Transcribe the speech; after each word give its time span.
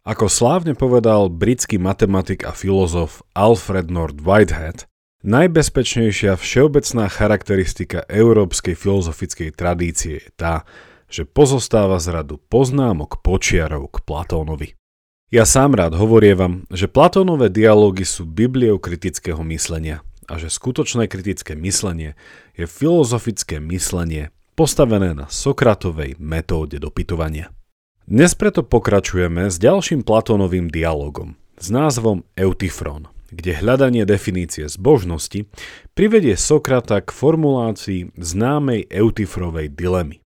Ako 0.00 0.32
slávne 0.32 0.72
povedal 0.72 1.28
britský 1.28 1.76
matematik 1.76 2.48
a 2.48 2.56
filozof 2.56 3.20
Alfred 3.36 3.92
North 3.92 4.16
Whitehead, 4.24 4.88
najbezpečnejšia 5.20 6.40
všeobecná 6.40 7.04
charakteristika 7.12 8.08
európskej 8.08 8.80
filozofickej 8.80 9.52
tradície 9.52 10.24
je 10.24 10.30
tá, 10.40 10.64
že 11.12 11.28
pozostáva 11.28 12.00
z 12.00 12.16
radu 12.16 12.40
poznámok 12.40 13.20
počiarov 13.20 13.92
k 13.92 13.96
Platónovi. 14.00 14.72
Ja 15.28 15.44
sám 15.44 15.76
rád 15.76 16.00
hovorievam, 16.00 16.64
že 16.72 16.88
Platónové 16.88 17.52
dialógy 17.52 18.08
sú 18.08 18.24
bibliou 18.24 18.80
kritického 18.80 19.44
myslenia 19.52 20.00
a 20.32 20.40
že 20.40 20.48
skutočné 20.48 21.12
kritické 21.12 21.52
myslenie 21.52 22.16
je 22.56 22.64
filozofické 22.64 23.60
myslenie 23.60 24.32
postavené 24.56 25.12
na 25.12 25.28
Sokratovej 25.28 26.16
metóde 26.16 26.80
dopytovania. 26.80 27.52
Dnes 28.10 28.34
preto 28.34 28.66
pokračujeme 28.66 29.54
s 29.54 29.62
ďalším 29.62 30.02
Platónovým 30.02 30.66
dialogom 30.66 31.38
s 31.54 31.70
názvom 31.70 32.26
Eutyfron, 32.34 33.06
kde 33.30 33.62
hľadanie 33.62 34.02
definície 34.02 34.66
zbožnosti 34.66 35.46
privedie 35.94 36.34
Sokrata 36.34 36.98
k 37.06 37.14
formulácii 37.14 38.10
známej 38.18 38.90
Eutyfrovej 38.90 39.70
dilemy. 39.70 40.18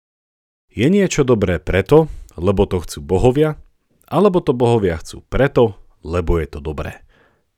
Je 0.71 0.87
niečo 0.87 1.27
dobré 1.27 1.59
preto, 1.59 2.07
lebo 2.39 2.63
to 2.71 2.79
chcú 2.87 3.03
bohovia, 3.03 3.59
alebo 4.07 4.39
to 4.39 4.55
bohovia 4.55 4.95
chcú 5.03 5.19
preto, 5.27 5.75
lebo 6.07 6.39
je 6.39 6.47
to 6.55 6.63
dobré. 6.63 7.03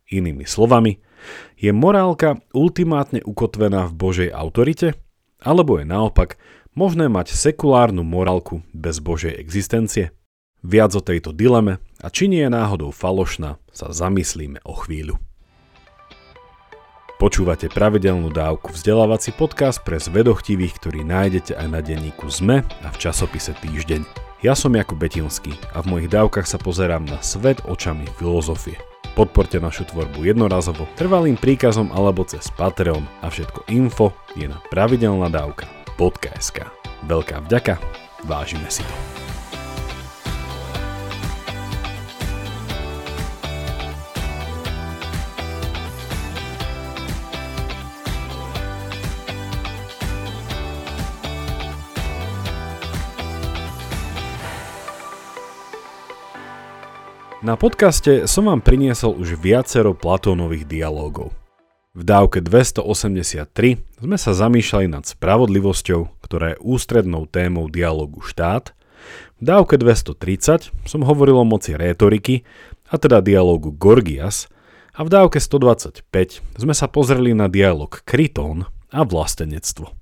Inými 0.09 0.49
slovami, 0.49 1.05
je 1.53 1.69
morálka 1.69 2.41
ultimátne 2.49 3.21
ukotvená 3.21 3.85
v 3.85 3.93
Božej 3.93 4.29
autorite, 4.33 4.97
alebo 5.37 5.77
je 5.77 5.85
naopak 5.85 6.41
možné 6.75 7.07
mať 7.07 7.31
sekulárnu 7.31 8.03
morálku 8.03 8.61
bez 8.75 8.99
Božej 8.99 9.33
existencie? 9.39 10.11
Viac 10.61 10.91
o 10.93 11.01
tejto 11.01 11.31
dileme 11.31 11.79
a 12.03 12.11
či 12.11 12.27
nie 12.27 12.43
je 12.43 12.51
náhodou 12.51 12.91
falošná, 12.91 13.57
sa 13.71 13.95
zamyslíme 13.95 14.61
o 14.67 14.75
chvíľu. 14.75 15.17
Počúvate 17.15 17.71
pravidelnú 17.71 18.27
dávku 18.27 18.75
vzdelávací 18.75 19.31
podcast 19.31 19.79
pre 19.87 19.95
zvedochtivých, 19.95 20.75
ktorý 20.75 21.07
nájdete 21.07 21.55
aj 21.55 21.67
na 21.71 21.79
denníku 21.79 22.27
ZME 22.27 22.67
a 22.83 22.87
v 22.91 22.97
časopise 22.99 23.55
Týždeň. 23.63 24.03
Ja 24.43 24.51
som 24.51 24.75
Jakub 24.75 24.99
Betinský 24.99 25.55
a 25.71 25.79
v 25.79 25.95
mojich 25.95 26.11
dávkach 26.11 26.43
sa 26.43 26.59
pozerám 26.59 27.07
na 27.07 27.23
svet 27.23 27.63
očami 27.63 28.03
filozofie. 28.19 28.75
Podporte 29.15 29.63
našu 29.63 29.87
tvorbu 29.87 30.27
jednorazovo, 30.27 30.91
trvalým 30.99 31.39
príkazom 31.39 31.87
alebo 31.95 32.27
cez 32.27 32.51
Patreon 32.51 33.07
a 33.23 33.31
všetko 33.31 33.71
info 33.71 34.11
je 34.35 34.51
na 34.51 34.59
pravidelná 34.67 35.31
dávka 35.31 35.74
podcast.sk. 35.95 36.67
Veľká 37.07 37.43
vďaka, 37.47 37.79
vážime 38.27 38.67
si 38.67 38.83
to. 38.83 38.95
Na 57.45 57.53
podcaste 57.53 58.25
som 58.25 58.49
vám 58.49 58.65
priniesol 58.65 59.21
už 59.21 59.37
viacero 59.37 59.93
Platónových 59.93 60.65
dialógov. 60.65 61.44
V 61.95 62.03
dávke 62.03 62.43
283 62.43 64.03
sme 64.03 64.17
sa 64.19 64.35
zamýšľali 64.35 64.91
nad 64.91 65.07
spravodlivosťou, 65.07 66.19
ktorá 66.19 66.51
je 66.51 66.57
ústrednou 66.59 67.23
témou 67.23 67.71
dialogu 67.71 68.19
štát. 68.19 68.75
V 69.39 69.43
dávke 69.47 69.79
230 69.79 70.75
som 70.83 71.01
hovoril 71.07 71.39
o 71.39 71.47
moci 71.47 71.71
rétoriky, 71.71 72.43
a 72.91 72.99
teda 72.99 73.23
dialogu 73.23 73.71
Gorgias, 73.71 74.51
a 74.91 75.07
v 75.07 75.09
dávke 75.15 75.39
125 75.39 76.03
sme 76.59 76.75
sa 76.75 76.91
pozreli 76.91 77.31
na 77.31 77.47
dialog 77.47 77.95
Krytón 78.03 78.67
a 78.91 79.07
vlastenectvo. 79.07 79.95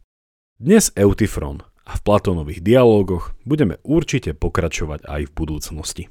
Dnes 0.58 0.90
Eutyfron 0.98 1.62
a 1.86 1.94
v 1.94 2.02
Platónových 2.02 2.66
dialógoch 2.66 3.38
budeme 3.46 3.78
určite 3.86 4.34
pokračovať 4.34 5.06
aj 5.06 5.22
v 5.30 5.32
budúcnosti. 5.38 6.04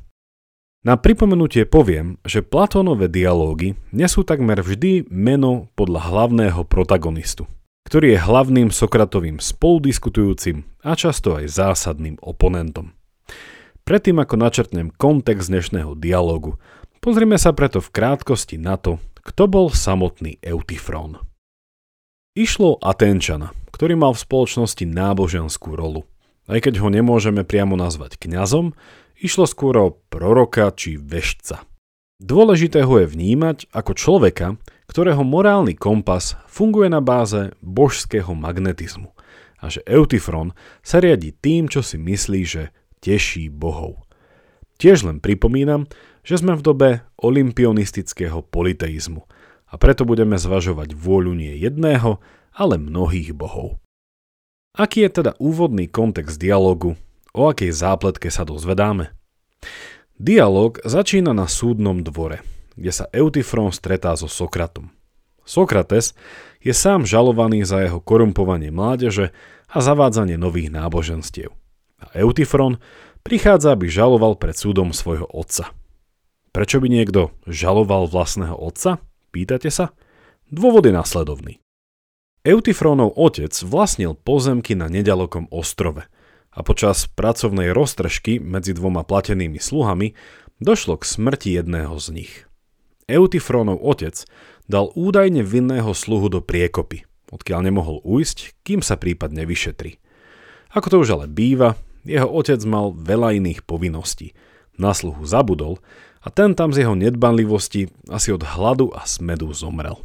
Na 0.83 0.99
pripomenutie 0.99 1.63
poviem, 1.63 2.19
že 2.27 2.43
Platónové 2.43 3.07
dialógy 3.07 3.79
nesú 3.95 4.27
takmer 4.27 4.67
vždy 4.67 5.07
meno 5.15 5.71
podľa 5.79 6.11
hlavného 6.11 6.67
protagonistu, 6.67 7.47
ktorý 7.87 8.19
je 8.19 8.27
hlavným 8.27 8.75
Sokratovým 8.75 9.39
spoludiskutujúcim 9.39 10.67
a 10.83 10.99
často 10.99 11.39
aj 11.39 11.55
zásadným 11.55 12.19
oponentom. 12.19 12.99
Predtým 13.87 14.27
ako 14.27 14.35
načrtnem 14.35 14.91
kontext 14.91 15.55
dnešného 15.55 15.95
dialógu, 15.95 16.59
pozrime 16.99 17.39
sa 17.39 17.55
preto 17.55 17.79
v 17.79 17.87
krátkosti 17.95 18.59
na 18.59 18.75
to, 18.75 18.99
kto 19.23 19.47
bol 19.47 19.71
samotný 19.71 20.43
Eutyfrón. 20.43 21.23
Išlo 22.35 22.83
Atenčana, 22.83 23.55
ktorý 23.71 23.95
mal 23.95 24.19
v 24.19 24.25
spoločnosti 24.27 24.83
náboženskú 24.83 25.79
rolu. 25.79 26.11
Aj 26.51 26.59
keď 26.59 26.83
ho 26.83 26.91
nemôžeme 26.91 27.47
priamo 27.47 27.79
nazvať 27.79 28.19
kňazom, 28.19 28.75
Išlo 29.23 29.47
skôr 29.47 29.79
o 29.79 29.95
proroka 30.11 30.67
či 30.75 30.99
vešca. 30.99 31.63
Dôležité 32.19 32.83
ho 32.83 32.99
je 32.99 33.07
vnímať 33.07 33.71
ako 33.71 33.95
človeka, 33.95 34.59
ktorého 34.91 35.23
morálny 35.23 35.79
kompas 35.79 36.35
funguje 36.51 36.91
na 36.91 36.99
báze 36.99 37.55
božského 37.63 38.35
magnetizmu 38.35 39.15
a 39.63 39.71
že 39.71 39.87
Eutyfron 39.87 40.51
sa 40.83 40.99
riadi 40.99 41.31
tým, 41.31 41.71
čo 41.71 41.87
si 41.87 42.03
myslí, 42.03 42.41
že 42.43 42.75
teší 42.99 43.47
bohov. 43.47 44.03
Tiež 44.83 45.07
len 45.07 45.23
pripomínam, 45.23 45.87
že 46.27 46.43
sme 46.43 46.59
v 46.59 46.67
dobe 46.67 46.91
olympionistického 47.23 48.43
politeizmu 48.43 49.23
a 49.71 49.79
preto 49.79 50.03
budeme 50.03 50.35
zvažovať 50.35 50.99
vôľu 50.99 51.39
nie 51.39 51.55
jedného, 51.63 52.19
ale 52.59 52.75
mnohých 52.75 53.39
bohov. 53.39 53.79
Aký 54.75 55.07
je 55.07 55.23
teda 55.23 55.39
úvodný 55.39 55.87
kontext 55.87 56.43
dialogu 56.43 56.99
O 57.33 57.49
akej 57.49 57.73
zápletke 57.73 58.29
sa 58.29 58.45
dozvedáme? 58.45 59.17
Dialóg 60.21 60.85
začína 60.85 61.33
na 61.33 61.49
súdnom 61.49 62.05
dvore, 62.05 62.45
kde 62.77 62.93
sa 62.93 63.09
Eutyfron 63.09 63.73
stretá 63.73 64.13
so 64.21 64.29
Sokratom. 64.29 64.93
Sokrates 65.49 66.13
je 66.61 66.77
sám 66.77 67.09
žalovaný 67.09 67.65
za 67.65 67.81
jeho 67.81 68.05
korumpovanie 68.05 68.69
mládeže 68.69 69.33
a 69.73 69.79
zavádzanie 69.81 70.37
nových 70.37 70.69
náboženstiev. 70.69 71.49
A 72.05 72.07
Eutyfron 72.21 72.77
prichádza, 73.25 73.73
aby 73.73 73.89
žaloval 73.89 74.37
pred 74.37 74.53
súdom 74.53 74.93
svojho 74.93 75.25
otca. 75.33 75.73
Prečo 76.53 76.85
by 76.85 76.89
niekto 76.93 77.33
žaloval 77.49 78.13
vlastného 78.13 78.61
otca? 78.61 79.01
Pýtate 79.33 79.73
sa? 79.73 79.97
Dôvod 80.53 80.85
je 80.85 80.93
následovný. 80.93 81.65
Eutyfrónov 82.45 83.17
otec 83.17 83.57
vlastnil 83.65 84.21
pozemky 84.21 84.77
na 84.77 84.93
nedalokom 84.93 85.49
ostrove– 85.49 86.05
a 86.53 86.61
počas 86.61 87.09
pracovnej 87.09 87.73
roztržky 87.73 88.37
medzi 88.37 88.77
dvoma 88.77 89.03
platenými 89.03 89.57
sluhami 89.57 90.13
došlo 90.61 91.01
k 91.01 91.05
smrti 91.09 91.57
jedného 91.57 91.97
z 91.97 92.07
nich. 92.13 92.33
Eutyfrónov 93.09 93.81
otec 93.81 94.29
dal 94.69 94.93
údajne 94.95 95.43
vinného 95.43 95.91
sluhu 95.97 96.29
do 96.29 96.45
priekopy, 96.45 97.09
odkiaľ 97.33 97.61
nemohol 97.67 97.99
ujsť, 98.05 98.63
kým 98.63 98.85
sa 98.85 99.01
prípad 99.01 99.33
nevyšetri. 99.33 99.99
Ako 100.73 100.87
to 100.89 100.97
už 101.03 101.19
ale 101.19 101.27
býva, 101.29 101.75
jeho 102.05 102.29
otec 102.29 102.61
mal 102.69 102.95
veľa 102.95 103.37
iných 103.43 103.65
povinností. 103.65 104.37
Na 104.81 104.97
sluhu 104.97 105.25
zabudol 105.29 105.81
a 106.25 106.33
ten 106.33 106.57
tam 106.57 106.73
z 106.73 106.87
jeho 106.87 106.97
nedbanlivosti 106.97 107.93
asi 108.09 108.33
od 108.33 108.45
hladu 108.45 108.89
a 108.95 109.05
smedu 109.05 109.53
zomrel. 109.53 110.01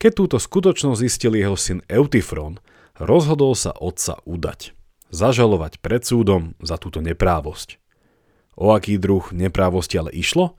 Keď 0.00 0.12
túto 0.16 0.36
skutočnosť 0.40 0.98
zistil 1.04 1.36
jeho 1.36 1.54
syn 1.54 1.84
Eutyfrón, 1.86 2.58
rozhodol 2.96 3.52
sa 3.52 3.76
otca 3.76 4.18
udať– 4.24 4.72
zažalovať 5.10 5.78
pred 5.78 6.02
súdom 6.02 6.58
za 6.62 6.78
túto 6.80 7.02
neprávosť. 7.04 7.78
O 8.58 8.74
aký 8.74 8.98
druh 8.98 9.30
neprávosti 9.30 9.98
ale 10.00 10.10
išlo? 10.14 10.58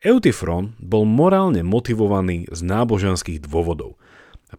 Eutyfron 0.00 0.74
bol 0.80 1.04
morálne 1.04 1.60
motivovaný 1.60 2.48
z 2.48 2.60
náboženských 2.64 3.44
dôvodov 3.44 4.00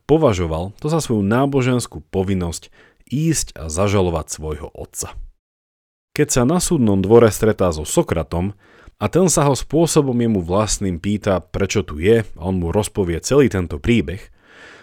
považoval 0.05 0.71
to 0.79 0.87
za 0.87 1.03
svoju 1.03 1.23
náboženskú 1.25 2.03
povinnosť 2.11 2.71
ísť 3.11 3.59
a 3.59 3.67
zažalovať 3.67 4.25
svojho 4.31 4.69
otca. 4.71 5.11
Keď 6.11 6.27
sa 6.27 6.43
na 6.43 6.59
súdnom 6.59 6.99
dvore 6.99 7.31
stretá 7.31 7.71
so 7.71 7.87
Sokratom 7.87 8.55
a 8.99 9.05
ten 9.07 9.27
sa 9.31 9.47
ho 9.47 9.55
spôsobom 9.55 10.15
jemu 10.15 10.43
vlastným 10.43 10.99
pýta, 10.99 11.39
prečo 11.39 11.83
tu 11.83 11.99
je 11.99 12.23
a 12.23 12.41
on 12.43 12.59
mu 12.59 12.71
rozpovie 12.71 13.19
celý 13.23 13.51
tento 13.51 13.79
príbeh– 13.79 14.21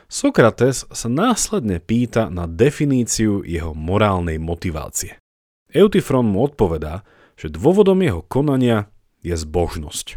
Sokrates 0.08 0.88
sa 0.88 1.08
následne 1.12 1.84
pýta 1.84 2.32
na 2.32 2.48
definíciu 2.48 3.44
jeho 3.44 3.76
morálnej 3.76 4.40
motivácie. 4.40 5.20
Eutyfron 5.68 6.24
mu 6.24 6.48
odpovedá, 6.48 7.04
že 7.36 7.52
dôvodom 7.52 8.00
jeho 8.00 8.24
konania 8.24 8.88
je 9.20 9.36
zbožnosť. 9.36 10.16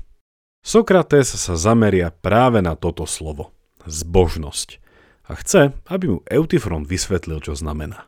Sokrates 0.63 1.35
sa 1.35 1.59
zameria 1.59 2.07
práve 2.07 2.63
na 2.63 2.79
toto 2.79 3.03
slovo– 3.03 3.51
zbožnosť 3.83 4.79
a 5.27 5.35
chce, 5.35 5.75
aby 5.91 6.05
mu 6.07 6.17
Eutyfron 6.23 6.87
vysvetlil, 6.87 7.43
čo 7.43 7.59
znamená. 7.59 8.07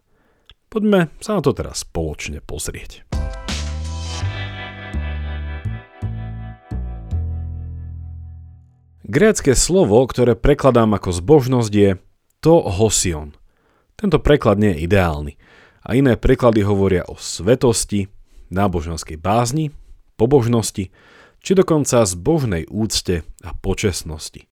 Poďme 0.72 1.12
sa 1.20 1.36
na 1.36 1.42
to 1.44 1.52
teraz 1.52 1.84
spoločne 1.84 2.40
pozrieť. 2.40 3.04
Grécké 9.04 9.52
slovo, 9.52 10.00
ktoré 10.08 10.32
prekladám 10.32 10.96
ako 10.96 11.12
zbožnosť 11.12 11.74
je 11.76 11.92
to 12.40 12.64
hosion. 12.64 13.36
Tento 14.00 14.16
preklad 14.16 14.56
nie 14.56 14.72
je 14.80 14.88
ideálny 14.88 15.34
a 15.84 16.00
iné 16.00 16.16
preklady 16.16 16.64
hovoria 16.64 17.04
o 17.12 17.20
svetosti, 17.20 18.08
náboženskej 18.48 19.20
bázni, 19.20 19.76
pobožnosti, 20.16 20.96
či 21.44 21.52
dokonca 21.52 22.08
zbožnej 22.08 22.64
úcte 22.72 23.28
a 23.44 23.52
počesnosti. 23.52 24.48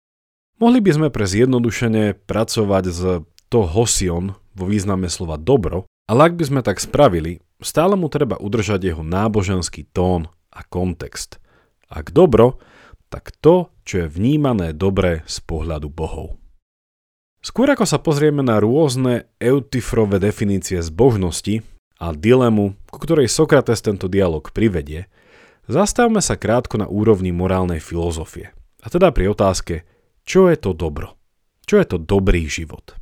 Mohli 0.59 0.79
by 0.83 0.91
sme 0.99 1.07
pre 1.15 1.23
zjednodušenie 1.31 2.19
pracovať 2.27 2.83
s 2.91 3.01
to 3.47 3.59
hosion 3.63 4.35
vo 4.51 4.65
význame 4.67 5.07
slova 5.07 5.39
dobro, 5.39 5.87
ale 6.11 6.27
ak 6.27 6.35
by 6.35 6.43
sme 6.43 6.59
tak 6.59 6.83
spravili, 6.83 7.39
stále 7.63 7.95
mu 7.95 8.11
treba 8.11 8.35
udržať 8.35 8.83
jeho 8.83 8.99
náboženský 8.99 9.87
tón 9.95 10.27
a 10.51 10.59
kontext. 10.67 11.39
Ak 11.87 12.11
dobro, 12.11 12.59
tak 13.11 13.35
to, 13.43 13.67
čo 13.83 14.07
je 14.07 14.07
vnímané 14.07 14.71
dobre 14.71 15.27
z 15.27 15.43
pohľadu 15.43 15.91
bohov. 15.91 16.39
Skôr 17.43 17.67
ako 17.73 17.83
sa 17.83 17.99
pozrieme 17.99 18.39
na 18.39 18.63
rôzne 18.63 19.27
eutifrové 19.41 20.23
definície 20.23 20.79
zbožnosti 20.79 21.59
a 21.99 22.15
dilemu, 22.15 22.77
ku 22.87 22.97
ktorej 23.01 23.27
Sokrates 23.27 23.83
tento 23.83 24.07
dialog 24.07 24.47
privedie, 24.55 25.11
zastavme 25.67 26.23
sa 26.23 26.39
krátko 26.39 26.79
na 26.79 26.87
úrovni 26.87 27.35
morálnej 27.35 27.83
filozofie. 27.83 28.55
A 28.81 28.87
teda 28.87 29.11
pri 29.11 29.33
otázke, 29.33 29.83
čo 30.23 30.47
je 30.47 30.57
to 30.57 30.71
dobro? 30.71 31.17
Čo 31.65 31.81
je 31.81 31.85
to 31.85 31.97
dobrý 31.99 32.45
život? 32.45 32.93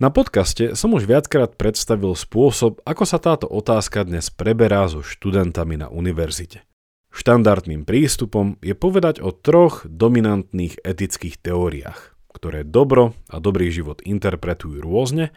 Na 0.00 0.08
podcaste 0.08 0.72
som 0.78 0.96
už 0.96 1.04
viackrát 1.04 1.60
predstavil 1.60 2.16
spôsob, 2.16 2.80
ako 2.88 3.04
sa 3.04 3.20
táto 3.20 3.44
otázka 3.44 4.08
dnes 4.08 4.32
preberá 4.32 4.88
so 4.88 5.04
študentami 5.04 5.76
na 5.76 5.92
univerzite. 5.92 6.64
Štandardným 7.10 7.84
prístupom 7.84 8.56
je 8.62 8.74
povedať 8.74 9.18
o 9.20 9.34
troch 9.34 9.84
dominantných 9.86 10.82
etických 10.86 11.42
teóriách 11.42 12.10
ktoré 12.40 12.62
dobro 12.64 13.12
a 13.28 13.42
dobrý 13.42 13.68
život 13.68 14.00
interpretujú 14.06 14.80
rôzne 14.80 15.34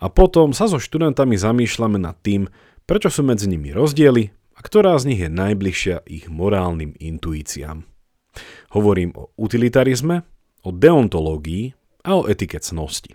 a 0.00 0.06
potom 0.08 0.56
sa 0.56 0.66
so 0.66 0.80
študentami 0.80 1.36
zamýšľame 1.36 2.00
nad 2.00 2.16
tým, 2.24 2.48
prečo 2.88 3.12
sú 3.12 3.22
medzi 3.22 3.46
nimi 3.46 3.70
rozdiely 3.70 4.34
a 4.56 4.60
ktorá 4.64 4.96
z 4.98 5.14
nich 5.14 5.20
je 5.22 5.30
najbližšia 5.30 6.08
ich 6.08 6.26
morálnym 6.26 6.96
intuíciám. 6.96 7.84
Hovorím 8.74 9.14
o 9.14 9.30
utilitarizme, 9.38 10.26
o 10.66 10.70
deontológii 10.74 11.70
a 12.02 12.18
o 12.18 12.26
etike 12.26 12.58
cnosti. 12.58 13.14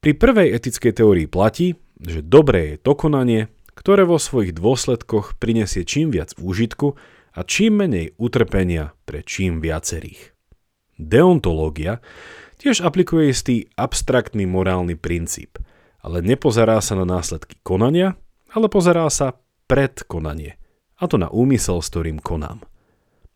Pri 0.00 0.12
prvej 0.16 0.56
etickej 0.56 0.92
teórii 0.96 1.28
platí, 1.28 1.76
že 2.00 2.24
dobré 2.24 2.76
je 2.76 2.80
to 2.80 2.92
konanie, 2.96 3.52
ktoré 3.76 4.04
vo 4.04 4.20
svojich 4.20 4.56
dôsledkoch 4.56 5.40
prinesie 5.40 5.84
čím 5.88 6.12
viac 6.12 6.36
úžitku 6.36 6.96
a 7.40 7.48
čím 7.48 7.80
menej 7.80 8.12
utrpenia 8.20 8.92
pre 9.08 9.24
čím 9.24 9.64
viacerých. 9.64 10.36
Deontológia 11.00 12.04
tiež 12.60 12.84
aplikuje 12.84 13.32
istý 13.32 13.72
abstraktný 13.80 14.44
morálny 14.44 15.00
princíp, 15.00 15.56
ale 16.04 16.20
nepozerá 16.20 16.76
sa 16.84 17.00
na 17.00 17.08
následky 17.08 17.56
konania, 17.64 18.20
ale 18.52 18.68
pozerá 18.68 19.08
sa 19.08 19.40
pred 19.64 20.04
konanie, 20.04 20.60
a 21.00 21.08
to 21.08 21.16
na 21.16 21.32
úmysel, 21.32 21.80
s 21.80 21.88
ktorým 21.88 22.20
konám. 22.20 22.60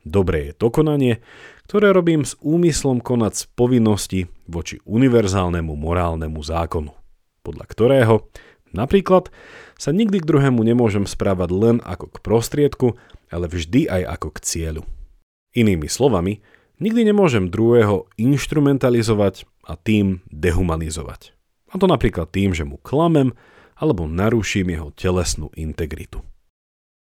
Dobré 0.05 0.53
je 0.53 0.61
to 0.61 0.69
konanie, 0.69 1.25
ktoré 1.65 1.97
robím 1.97 2.29
s 2.29 2.37
úmyslom 2.45 3.01
konať 3.01 3.33
z 3.33 3.45
povinnosti 3.57 4.21
voči 4.45 4.85
univerzálnemu 4.85 5.73
morálnemu 5.73 6.45
zákonu, 6.45 6.93
podľa 7.41 7.65
ktorého 7.73 8.29
napríklad 8.75 9.31
sa 9.79 9.95
nikdy 9.95 10.21
k 10.21 10.29
druhému 10.29 10.61
nemôžem 10.61 11.07
správať 11.07 11.51
len 11.55 11.77
ako 11.87 12.11
k 12.11 12.17
prostriedku, 12.21 12.89
ale 13.31 13.47
vždy 13.47 13.89
aj 13.89 14.03
ako 14.19 14.29
k 14.35 14.39
cieľu. 14.43 14.83
Inými 15.55 15.87
slovami, 15.87 16.43
Nikdy 16.83 17.07
nemôžem 17.07 17.55
druhého 17.55 18.11
instrumentalizovať 18.19 19.47
a 19.63 19.79
tým 19.79 20.27
dehumanizovať. 20.29 21.31
A 21.71 21.79
to 21.79 21.87
napríklad 21.87 22.35
tým, 22.35 22.51
že 22.51 22.67
mu 22.67 22.83
klamem 22.83 23.31
alebo 23.79 24.11
naruším 24.11 24.75
jeho 24.75 24.91
telesnú 24.93 25.55
integritu. 25.57 26.27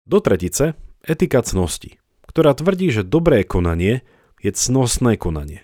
Do 0.05 0.19
tretice 0.19 0.77
etika 1.07 1.41
cnosti, 1.41 2.03
ktorá 2.29 2.53
tvrdí, 2.53 2.91
že 2.91 3.07
dobré 3.07 3.47
konanie 3.47 4.03
je 4.43 4.51
cnostné 4.53 5.17
konanie. 5.17 5.63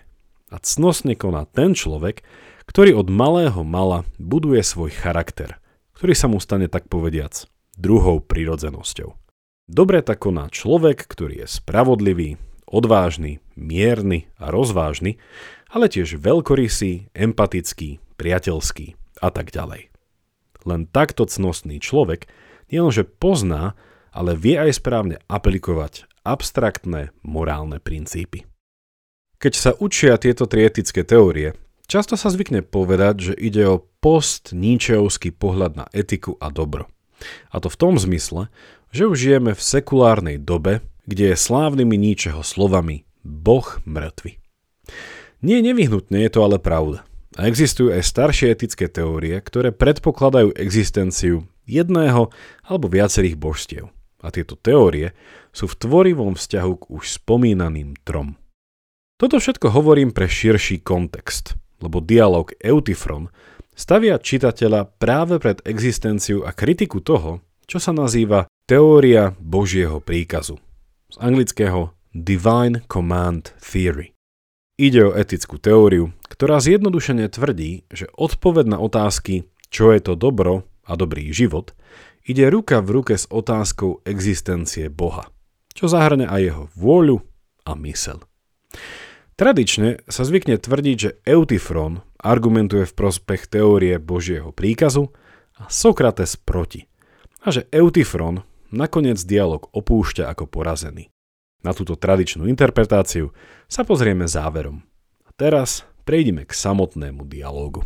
A 0.49 0.57
cnostne 0.63 1.13
koná 1.13 1.45
ten 1.45 1.75
človek, 1.77 2.23
ktorý 2.65 3.05
od 3.05 3.07
malého 3.11 3.61
mala 3.61 4.07
buduje 4.17 4.63
svoj 4.63 4.91
charakter, 4.91 5.60
ktorý 6.01 6.17
sa 6.17 6.25
mu 6.25 6.41
stane 6.41 6.65
tak 6.65 6.89
povediac 6.89 7.45
druhou 7.77 8.25
prirodzenosťou. 8.25 9.13
Dobre 9.69 10.01
tak 10.01 10.25
koná 10.25 10.49
človek, 10.49 11.05
ktorý 11.05 11.45
je 11.45 11.47
spravodlivý, 11.61 12.41
odvážny, 12.65 13.37
mierny 13.53 14.25
a 14.41 14.49
rozvážny, 14.49 15.21
ale 15.69 15.93
tiež 15.93 16.17
veľkorysý, 16.17 17.13
empatický, 17.13 18.01
priateľský 18.17 18.97
a 19.21 19.29
tak 19.29 19.53
ďalej. 19.53 19.93
Len 20.65 20.89
takto 20.89 21.29
cnostný 21.29 21.77
človek 21.77 22.25
nielenže 22.73 23.05
pozná, 23.05 23.77
ale 24.09 24.33
vie 24.33 24.57
aj 24.57 24.81
správne 24.81 25.21
aplikovať 25.29 26.09
abstraktné 26.25 27.13
morálne 27.21 27.77
princípy. 27.77 28.49
Keď 29.37 29.53
sa 29.53 29.77
učia 29.77 30.17
tieto 30.17 30.49
tri 30.49 30.65
etické 30.65 31.05
teórie, 31.05 31.53
často 31.91 32.15
sa 32.15 32.31
zvykne 32.31 32.63
povedať, 32.63 33.15
že 33.19 33.33
ide 33.35 33.67
o 33.67 33.83
post-níčeovský 33.99 35.35
pohľad 35.35 35.75
na 35.75 35.85
etiku 35.91 36.39
a 36.39 36.47
dobro. 36.47 36.87
A 37.51 37.59
to 37.59 37.67
v 37.67 37.75
tom 37.75 37.99
zmysle, 37.99 38.47
že 38.95 39.11
už 39.11 39.19
žijeme 39.19 39.51
v 39.51 39.59
sekulárnej 39.59 40.39
dobe, 40.39 40.79
kde 41.03 41.35
je 41.35 41.43
slávnymi 41.43 41.99
ničeho 41.99 42.39
slovami 42.39 43.03
Boh 43.27 43.67
mŕtvy. 43.83 44.39
Nie 45.43 45.59
nevyhnutne 45.59 46.23
je 46.23 46.31
to 46.31 46.39
ale 46.47 46.63
pravda. 46.63 47.03
A 47.35 47.47
existujú 47.47 47.91
aj 47.95 48.03
staršie 48.03 48.51
etické 48.51 48.91
teórie, 48.91 49.39
ktoré 49.39 49.71
predpokladajú 49.71 50.55
existenciu 50.55 51.47
jedného 51.63 52.31
alebo 52.63 52.91
viacerých 52.91 53.39
božstiev. 53.39 53.91
A 54.21 54.29
tieto 54.29 54.59
teórie 54.59 55.15
sú 55.55 55.65
v 55.67 55.79
tvorivom 55.79 56.35
vzťahu 56.35 56.73
k 56.77 56.83
už 56.91 57.03
spomínaným 57.23 57.97
trom. 58.03 58.37
Toto 59.17 59.39
všetko 59.39 59.69
hovorím 59.73 60.11
pre 60.11 60.27
širší 60.27 60.81
kontext, 60.81 61.57
lebo 61.81 61.99
dialog 61.99 62.53
Eutifron 62.61 63.27
stavia 63.75 64.21
čitateľa 64.21 64.95
práve 65.01 65.41
pred 65.41 65.59
existenciu 65.65 66.45
a 66.45 66.53
kritiku 66.53 67.01
toho, 67.01 67.41
čo 67.65 67.81
sa 67.81 67.91
nazýva 67.91 68.45
teória 68.69 69.33
Božieho 69.41 69.99
príkazu 69.99 70.61
z 71.11 71.15
anglického 71.19 71.91
Divine 72.15 72.83
Command 72.87 73.51
Theory. 73.59 74.15
Ide 74.79 75.11
o 75.11 75.15
etickú 75.15 75.59
teóriu, 75.59 76.15
ktorá 76.25 76.57
zjednodušene 76.63 77.27
tvrdí, 77.27 77.85
že 77.91 78.09
odpoveď 78.15 78.65
na 78.65 78.77
otázky, 78.79 79.45
čo 79.69 79.91
je 79.91 79.99
to 80.01 80.17
dobro 80.17 80.65
a 80.87 80.97
dobrý 80.97 81.29
život, 81.35 81.75
ide 82.25 82.47
ruka 82.49 82.79
v 82.81 83.01
ruke 83.01 83.13
s 83.15 83.29
otázkou 83.29 84.01
existencie 84.07 84.89
Boha, 84.89 85.29
čo 85.75 85.85
zahrne 85.91 86.25
aj 86.25 86.41
jeho 86.41 86.63
vôľu 86.73 87.21
a 87.67 87.77
mysel. 87.85 88.23
Tradične 89.41 90.05
sa 90.05 90.21
zvykne 90.21 90.61
tvrdiť, 90.61 90.97
že 91.01 91.17
Eutifron 91.25 92.05
argumentuje 92.21 92.85
v 92.85 92.93
prospech 92.93 93.49
teórie 93.49 93.97
Božieho 93.97 94.53
príkazu 94.53 95.09
a 95.57 95.65
Sokrates 95.65 96.37
proti. 96.37 96.85
A 97.41 97.49
že 97.49 97.65
Eutifron 97.73 98.45
nakoniec 98.69 99.17
dialog 99.25 99.65
opúšťa 99.73 100.29
ako 100.29 100.45
porazený. 100.45 101.09
Na 101.65 101.73
túto 101.73 101.97
tradičnú 101.97 102.45
interpretáciu 102.45 103.33
sa 103.65 103.81
pozrieme 103.81 104.29
záverom. 104.29 104.85
A 105.25 105.33
teraz 105.33 105.89
prejdime 106.05 106.45
k 106.45 106.53
samotnému 106.53 107.25
dialógu. 107.25 107.81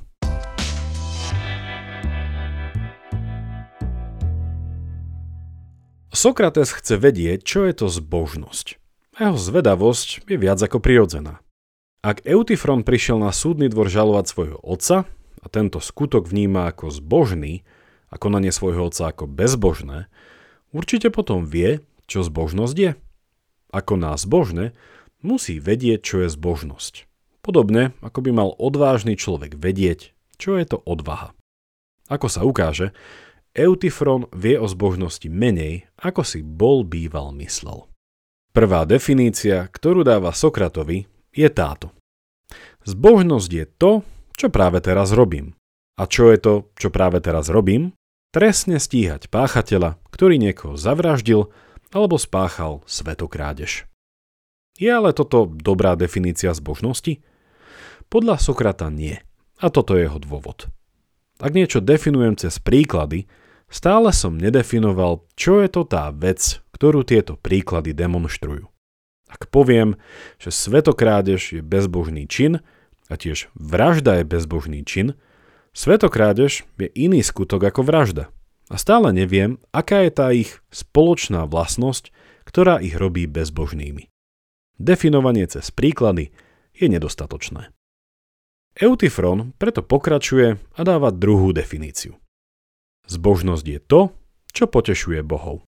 Sokrates 6.11 6.75
chce 6.75 6.99
vedieť, 6.99 7.47
čo 7.47 7.63
je 7.63 7.71
to 7.79 7.87
zbožnosť. 7.87 8.75
Jeho 9.15 9.39
zvedavosť 9.39 10.27
je 10.27 10.35
viac 10.35 10.59
ako 10.59 10.83
prirodzená. 10.83 11.44
Ak 12.05 12.21
Eutifron 12.21 12.85
prišiel 12.85 13.17
na 13.17 13.33
súdny 13.33 13.65
dvor 13.65 13.89
žalovať 13.89 14.25
svojho 14.29 14.59
otca 14.61 15.09
a 15.41 15.45
tento 15.49 15.81
skutok 15.81 16.29
vníma 16.29 16.69
ako 16.69 16.93
zbožný 16.93 17.65
a 18.13 18.21
konanie 18.21 18.53
svojho 18.53 18.93
otca 18.93 19.09
ako 19.09 19.25
bezbožné, 19.25 20.05
Určite 20.75 21.07
potom 21.07 21.47
vie, 21.47 21.79
čo 22.03 22.19
zbožnosť 22.19 22.75
je. 22.75 22.91
Ako 23.71 23.95
nás 23.95 24.27
zbožné, 24.27 24.75
musí 25.23 25.63
vedieť, 25.63 26.03
čo 26.03 26.15
je 26.19 26.27
zbožnosť. 26.27 27.07
Podobne, 27.39 27.95
ako 28.03 28.19
by 28.19 28.31
mal 28.35 28.51
odvážny 28.59 29.15
človek 29.15 29.55
vedieť, 29.55 30.11
čo 30.35 30.59
je 30.59 30.67
to 30.67 30.83
odvaha. 30.83 31.31
Ako 32.11 32.27
sa 32.27 32.43
ukáže, 32.43 32.91
Eutifron 33.55 34.27
vie 34.35 34.59
o 34.59 34.67
zbožnosti 34.67 35.31
menej, 35.31 35.87
ako 35.95 36.27
si 36.27 36.43
bol 36.43 36.83
býval 36.83 37.31
myslel. 37.39 37.87
Prvá 38.51 38.83
definícia, 38.83 39.71
ktorú 39.71 40.03
dáva 40.03 40.35
Sokratovi, 40.35 41.07
je 41.31 41.47
táto. 41.47 41.94
Zbožnosť 42.85 43.49
je 43.49 43.65
to, 43.65 43.91
čo 44.37 44.53
práve 44.53 44.77
teraz 44.77 45.09
robím. 45.09 45.57
A 45.97 46.05
čo 46.05 46.29
je 46.29 46.37
to, 46.37 46.53
čo 46.77 46.93
práve 46.93 47.17
teraz 47.17 47.49
robím? 47.49 47.97
Trestne 48.29 48.77
stíhať 48.77 49.31
páchateľa, 49.33 49.97
ktorý 50.13 50.37
niekoho 50.37 50.77
zavraždil 50.77 51.49
alebo 51.89 52.21
spáchal 52.21 52.85
svetokrádež. 52.85 53.89
Je 54.75 54.91
ale 54.91 55.15
toto 55.15 55.47
dobrá 55.47 55.95
definícia 55.95 56.51
zbožnosti? 56.51 57.23
Podľa 58.11 58.37
Sokrata 58.37 58.91
nie. 58.91 59.17
A 59.63 59.71
toto 59.71 59.95
je 59.95 60.05
jeho 60.05 60.19
dôvod. 60.19 60.67
Ak 61.39 61.55
niečo 61.55 61.79
definujem 61.79 62.35
cez 62.35 62.59
príklady, 62.59 63.25
stále 63.71 64.11
som 64.11 64.35
nedefinoval, 64.35 65.23
čo 65.39 65.63
je 65.63 65.71
to 65.71 65.87
tá 65.87 66.11
vec, 66.11 66.59
ktorú 66.75 67.07
tieto 67.07 67.39
príklady 67.39 67.95
demonstrujú. 67.95 68.67
Ak 69.31 69.47
poviem, 69.47 69.95
že 70.37 70.51
svetokrádež 70.51 71.59
je 71.59 71.61
bezbožný 71.63 72.27
čin 72.27 72.59
a 73.09 73.15
tiež 73.15 73.49
vražda 73.53 74.21
je 74.21 74.25
bezbožný 74.25 74.81
čin, 74.81 75.13
svetokrádež 75.75 76.65
je 76.79 76.87
iný 76.93 77.21
skutok 77.21 77.61
ako 77.69 77.85
vražda. 77.85 78.33
A 78.65 78.81
stále 78.81 79.13
neviem, 79.13 79.61
aká 79.69 80.01
je 80.05 80.11
tá 80.11 80.33
ich 80.33 80.57
spoločná 80.73 81.45
vlastnosť, 81.45 82.09
ktorá 82.49 82.81
ich 82.81 82.97
robí 82.97 83.29
bezbožnými. 83.29 84.09
Definovanie 84.81 85.45
cez 85.45 85.69
príklady 85.69 86.33
je 86.73 86.89
nedostatočné. 86.89 87.69
Eutyfron 88.75 89.55
preto 89.55 89.79
pokračuje 89.79 90.59
a 90.59 90.81
dáva 90.83 91.13
druhú 91.13 91.55
definíciu. 91.55 92.19
Zbožnosť 93.07 93.65
je 93.65 93.79
to, 93.79 94.01
čo 94.51 94.65
potešuje 94.67 95.23
bohov. 95.23 95.63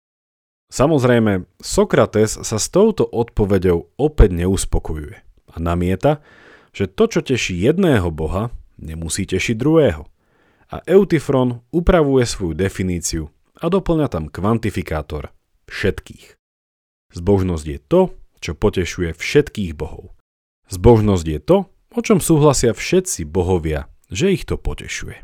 Samozrejme, 0.74 1.46
Sokrates 1.62 2.42
sa 2.42 2.58
s 2.58 2.68
touto 2.74 3.06
odpoveďou 3.06 3.94
opäť 4.02 4.30
neuspokojuje 4.34 5.18
a 5.54 5.56
namieta, 5.62 6.26
že 6.76 6.92
to, 6.92 7.08
čo 7.08 7.24
teší 7.24 7.56
jedného 7.56 8.12
boha, 8.12 8.52
nemusí 8.76 9.24
tešiť 9.24 9.56
druhého. 9.56 10.04
A 10.68 10.84
Eutyfron 10.84 11.64
upravuje 11.72 12.28
svoju 12.28 12.52
definíciu 12.52 13.32
a 13.56 13.72
doplňa 13.72 14.08
tam 14.12 14.28
kvantifikátor 14.28 15.32
všetkých. 15.72 16.36
Zbožnosť 17.16 17.66
je 17.66 17.80
to, 17.80 18.02
čo 18.44 18.52
potešuje 18.60 19.16
všetkých 19.16 19.72
bohov. 19.72 20.12
Zbožnosť 20.68 21.26
je 21.32 21.40
to, 21.40 21.58
o 21.96 22.00
čom 22.04 22.20
súhlasia 22.20 22.76
všetci 22.76 23.24
bohovia, 23.24 23.88
že 24.12 24.36
ich 24.36 24.44
to 24.44 24.60
potešuje. 24.60 25.24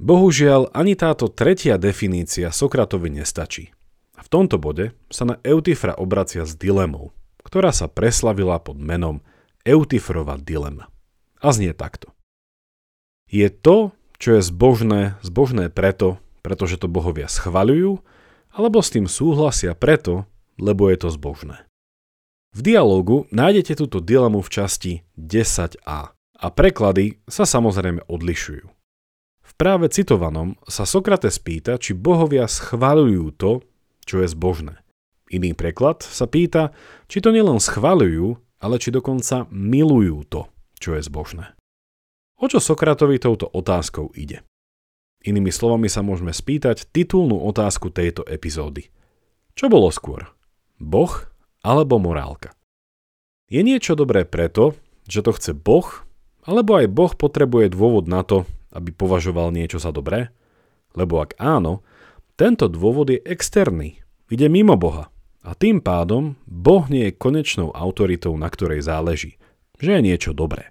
Bohužiaľ, 0.00 0.72
ani 0.72 0.96
táto 0.96 1.28
tretia 1.28 1.76
definícia 1.76 2.50
Sokratovi 2.50 3.12
nestačí. 3.12 3.70
V 4.16 4.28
tomto 4.32 4.56
bode 4.56 4.96
sa 5.12 5.28
na 5.28 5.36
Eutyfra 5.44 5.94
obracia 5.94 6.48
s 6.48 6.56
dilemou, 6.56 7.12
ktorá 7.44 7.70
sa 7.70 7.86
preslavila 7.86 8.56
pod 8.58 8.80
menom 8.80 9.20
Eutyfrova 9.64 10.40
dilema. 10.40 10.88
A 11.40 11.52
znie 11.52 11.76
takto. 11.76 12.12
Je 13.28 13.46
to, 13.52 13.92
čo 14.16 14.36
je 14.36 14.42
zbožné, 14.44 15.16
zbožné 15.20 15.68
preto, 15.68 16.20
pretože 16.40 16.80
to 16.80 16.88
bohovia 16.88 17.28
schvaľujú, 17.28 18.00
alebo 18.56 18.78
s 18.80 18.92
tým 18.92 19.06
súhlasia 19.06 19.76
preto, 19.76 20.26
lebo 20.56 20.88
je 20.88 20.98
to 21.00 21.08
zbožné. 21.12 21.64
V 22.50 22.60
dialógu 22.66 23.30
nájdete 23.30 23.78
túto 23.78 24.02
dilemu 24.02 24.42
v 24.42 24.50
časti 24.50 24.92
10a 25.14 26.00
a 26.16 26.46
preklady 26.50 27.22
sa 27.30 27.46
samozrejme 27.46 28.10
odlišujú. 28.10 28.66
V 29.44 29.52
práve 29.54 29.86
citovanom 29.92 30.58
sa 30.66 30.82
Sokrates 30.82 31.38
pýta, 31.38 31.78
či 31.78 31.94
bohovia 31.94 32.50
schvaľujú 32.50 33.24
to, 33.38 33.62
čo 34.02 34.24
je 34.24 34.28
zbožné. 34.32 34.82
Iný 35.30 35.54
preklad 35.54 36.02
sa 36.02 36.26
pýta, 36.26 36.74
či 37.06 37.22
to 37.22 37.30
nielen 37.30 37.62
schvaľujú, 37.62 38.34
ale 38.60 38.76
či 38.76 38.92
dokonca 38.92 39.48
milujú 39.48 40.28
to, 40.28 40.46
čo 40.76 40.94
je 40.94 41.02
zbožné. 41.02 41.56
O 42.40 42.48
čo 42.48 42.60
Sokratovi 42.60 43.20
touto 43.20 43.48
otázkou 43.48 44.12
ide? 44.16 44.44
Inými 45.20 45.52
slovami 45.52 45.92
sa 45.92 46.00
môžeme 46.00 46.32
spýtať 46.32 46.88
titulnú 46.88 47.44
otázku 47.44 47.92
tejto 47.92 48.24
epizódy. 48.24 48.88
Čo 49.52 49.68
bolo 49.68 49.92
skôr? 49.92 50.32
Boh 50.80 51.12
alebo 51.60 52.00
morálka. 52.00 52.56
Je 53.52 53.60
niečo 53.60 53.92
dobré 53.92 54.24
preto, 54.24 54.72
že 55.04 55.20
to 55.20 55.36
chce 55.36 55.52
Boh, 55.52 56.06
alebo 56.48 56.80
aj 56.80 56.86
Boh 56.88 57.12
potrebuje 57.12 57.76
dôvod 57.76 58.08
na 58.08 58.24
to, 58.24 58.48
aby 58.72 58.94
považoval 58.94 59.52
niečo 59.52 59.76
za 59.76 59.92
dobré? 59.92 60.32
Lebo 60.96 61.20
ak 61.20 61.36
áno, 61.36 61.84
tento 62.40 62.70
dôvod 62.72 63.12
je 63.12 63.20
externý, 63.20 64.00
ide 64.32 64.48
mimo 64.48 64.80
Boha. 64.80 65.12
A 65.50 65.58
tým 65.58 65.82
pádom 65.82 66.38
Boh 66.46 66.86
nie 66.86 67.10
je 67.10 67.18
konečnou 67.18 67.74
autoritou, 67.74 68.38
na 68.38 68.46
ktorej 68.46 68.86
záleží, 68.86 69.42
že 69.82 69.98
je 69.98 70.06
niečo 70.06 70.30
dobré. 70.30 70.70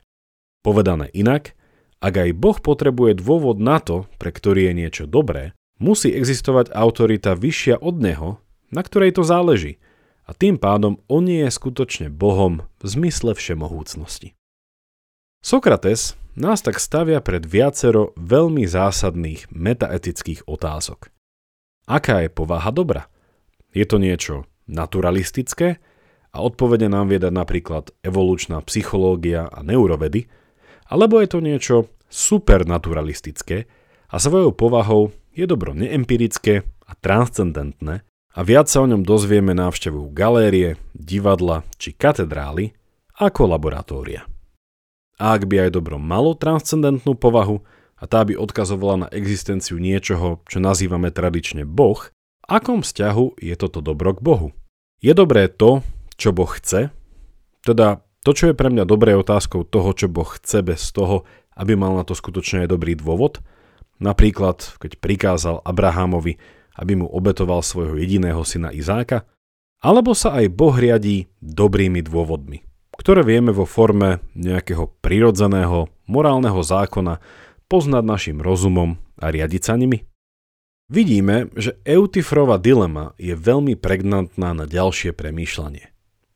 Povedané 0.64 1.12
inak, 1.12 1.52
ak 2.00 2.16
aj 2.16 2.30
Boh 2.40 2.56
potrebuje 2.56 3.20
dôvod 3.20 3.60
na 3.60 3.84
to, 3.84 4.08
pre 4.16 4.32
ktorý 4.32 4.72
je 4.72 4.74
niečo 4.80 5.04
dobré, 5.04 5.52
musí 5.84 6.08
existovať 6.16 6.72
autorita 6.72 7.36
vyššia 7.36 7.84
od 7.84 8.00
Neho, 8.00 8.30
na 8.72 8.80
ktorej 8.80 9.20
to 9.20 9.28
záleží– 9.28 9.76
a 10.30 10.32
tým 10.38 10.62
pádom 10.62 11.02
on 11.10 11.26
nie 11.26 11.42
je 11.42 11.50
skutočne 11.50 12.14
Bohom 12.14 12.62
v 12.78 12.86
zmysle 12.86 13.34
všemohúcnosti. 13.34 14.38
Sokrates 15.42 16.14
nás 16.38 16.62
tak 16.62 16.78
stavia 16.78 17.18
pred 17.18 17.42
viacero 17.50 18.14
veľmi 18.14 18.70
zásadných 18.70 19.50
metaetických 19.50 20.46
otázok. 20.46 21.10
Aká 21.90 22.22
je 22.22 22.30
povaha 22.30 22.70
dobra? 22.70 23.10
Je 23.74 23.82
to 23.90 23.98
niečo 23.98 24.46
naturalistické 24.70 25.82
a 26.30 26.38
odpovede 26.46 26.86
nám 26.86 27.10
viedať 27.10 27.34
napríklad 27.34 27.90
evolučná 28.06 28.62
psychológia 28.70 29.50
a 29.50 29.66
neurovedy, 29.66 30.30
alebo 30.86 31.18
je 31.18 31.28
to 31.28 31.40
niečo 31.42 31.76
supernaturalistické 32.10 33.66
a 34.10 34.16
svojou 34.22 34.54
povahou 34.54 35.10
je 35.34 35.46
dobro 35.50 35.74
neempirické 35.74 36.66
a 36.86 36.92
transcendentné 36.98 38.06
a 38.34 38.40
viac 38.46 38.70
sa 38.70 38.86
o 38.86 38.90
ňom 38.90 39.02
dozvieme 39.02 39.58
návštevou 39.58 40.14
galérie, 40.14 40.78
divadla 40.94 41.66
či 41.82 41.98
katedrály 41.98 42.78
ako 43.18 43.50
laboratória. 43.50 44.26
A 45.20 45.36
ak 45.36 45.50
by 45.50 45.68
aj 45.68 45.76
dobro 45.76 46.00
malo 46.00 46.38
transcendentnú 46.38 47.18
povahu 47.18 47.60
a 48.00 48.08
tá 48.08 48.24
by 48.24 48.40
odkazovala 48.40 48.96
na 49.06 49.08
existenciu 49.12 49.76
niečoho, 49.76 50.40
čo 50.48 50.58
nazývame 50.64 51.12
tradične 51.12 51.68
Boh, 51.68 52.00
akom 52.50 52.82
vzťahu 52.82 53.38
je 53.38 53.54
toto 53.54 53.80
dobro 53.86 54.18
k 54.18 54.20
Bohu? 54.26 54.50
Je 55.00 55.14
dobré 55.14 55.48
to, 55.48 55.86
čo 56.18 56.34
Boh 56.34 56.50
chce? 56.50 56.90
Teda 57.62 58.02
to, 58.26 58.36
čo 58.36 58.52
je 58.52 58.58
pre 58.58 58.68
mňa 58.68 58.84
dobré 58.84 59.16
otázkou 59.16 59.64
toho, 59.64 59.96
čo 59.96 60.12
Boh 60.12 60.28
chce 60.28 60.66
bez 60.66 60.92
toho, 60.92 61.24
aby 61.56 61.78
mal 61.78 61.96
na 61.96 62.04
to 62.04 62.18
skutočne 62.18 62.68
dobrý 62.68 62.98
dôvod? 62.98 63.40
Napríklad, 64.02 64.76
keď 64.82 65.00
prikázal 65.00 65.62
Abrahamovi, 65.64 66.36
aby 66.76 66.94
mu 67.00 67.08
obetoval 67.08 67.64
svojho 67.64 68.00
jediného 68.00 68.42
syna 68.44 68.74
Izáka, 68.74 69.28
alebo 69.80 70.12
sa 70.12 70.36
aj 70.40 70.52
Boh 70.52 70.76
riadí 70.76 71.32
dobrými 71.40 72.04
dôvodmi, 72.04 72.64
ktoré 72.96 73.24
vieme 73.24 73.56
vo 73.56 73.64
forme 73.64 74.20
nejakého 74.36 74.92
prirodzeného 75.00 75.88
morálneho 76.08 76.60
zákona 76.60 77.24
poznať 77.72 78.04
našim 78.04 78.38
rozumom 78.44 79.00
a 79.16 79.32
riadiť 79.32 79.62
sa 79.64 79.80
nimi? 79.80 80.09
Vidíme, 80.90 81.54
že 81.54 81.78
Eutyfrova 81.86 82.58
dilema 82.58 83.14
je 83.22 83.38
veľmi 83.38 83.78
pregnantná 83.78 84.58
na 84.58 84.66
ďalšie 84.66 85.14
premýšľanie. 85.14 85.86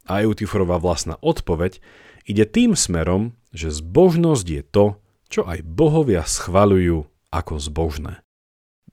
A 0.06 0.22
Eutyfrova 0.22 0.78
vlastná 0.78 1.18
odpoveď 1.26 1.82
ide 2.30 2.46
tým 2.46 2.78
smerom, 2.78 3.34
že 3.50 3.74
zbožnosť 3.74 4.46
je 4.46 4.62
to, 4.62 4.86
čo 5.34 5.42
aj 5.50 5.66
bohovia 5.66 6.22
schvaľujú 6.22 7.10
ako 7.34 7.54
zbožné. 7.58 8.22